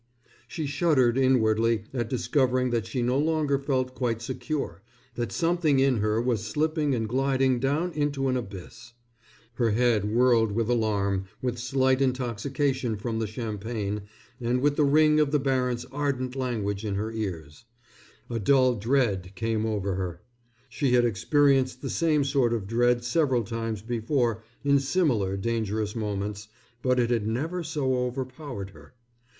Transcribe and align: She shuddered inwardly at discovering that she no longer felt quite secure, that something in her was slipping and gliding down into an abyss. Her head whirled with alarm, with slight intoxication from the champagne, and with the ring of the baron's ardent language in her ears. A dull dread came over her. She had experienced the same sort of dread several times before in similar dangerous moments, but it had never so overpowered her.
She 0.47 0.65
shuddered 0.65 1.15
inwardly 1.15 1.83
at 1.93 2.09
discovering 2.09 2.71
that 2.71 2.87
she 2.87 3.03
no 3.03 3.19
longer 3.19 3.59
felt 3.59 3.93
quite 3.93 4.19
secure, 4.19 4.81
that 5.13 5.31
something 5.31 5.77
in 5.79 5.97
her 5.97 6.19
was 6.19 6.43
slipping 6.43 6.95
and 6.95 7.07
gliding 7.07 7.59
down 7.59 7.91
into 7.91 8.27
an 8.27 8.35
abyss. 8.35 8.93
Her 9.53 9.69
head 9.69 10.05
whirled 10.05 10.53
with 10.53 10.71
alarm, 10.71 11.25
with 11.39 11.59
slight 11.59 12.01
intoxication 12.01 12.97
from 12.97 13.19
the 13.19 13.27
champagne, 13.27 14.01
and 14.39 14.59
with 14.59 14.75
the 14.75 14.83
ring 14.85 15.19
of 15.19 15.29
the 15.29 15.37
baron's 15.37 15.85
ardent 15.91 16.35
language 16.35 16.83
in 16.83 16.95
her 16.95 17.11
ears. 17.11 17.65
A 18.27 18.39
dull 18.39 18.73
dread 18.77 19.31
came 19.35 19.67
over 19.67 19.93
her. 19.93 20.23
She 20.67 20.93
had 20.93 21.05
experienced 21.05 21.83
the 21.83 21.91
same 21.91 22.23
sort 22.23 22.53
of 22.53 22.65
dread 22.65 23.03
several 23.03 23.43
times 23.43 23.83
before 23.83 24.43
in 24.63 24.79
similar 24.79 25.37
dangerous 25.37 25.95
moments, 25.95 26.47
but 26.81 26.99
it 26.99 27.11
had 27.11 27.27
never 27.27 27.61
so 27.61 27.93
overpowered 28.01 28.71
her. 28.71 28.95